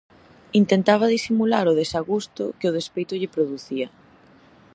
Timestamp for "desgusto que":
1.81-2.69